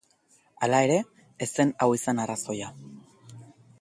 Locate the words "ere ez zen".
0.85-1.75